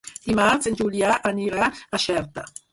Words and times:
Dimarts 0.29 0.69
en 0.71 0.77
Julià 0.79 1.11
anirà 1.33 1.71
a 1.99 2.03
Xerta. 2.09 2.51